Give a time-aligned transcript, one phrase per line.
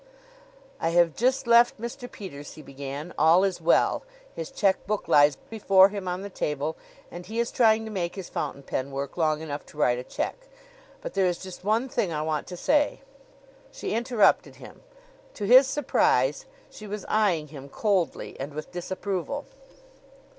[0.79, 2.11] "I have just left Mr.
[2.11, 3.13] Peters," he began.
[3.19, 4.01] "All is well.
[4.33, 6.75] His check book lies before him on the table
[7.11, 10.03] and he is trying to make his fountain pen work long enough to write a
[10.03, 10.47] check.
[11.01, 13.01] But there is just one thing I want to say"
[13.71, 14.81] She interrupted him.
[15.35, 19.45] To his surprise, she was eyeing him coldly and with disapproval.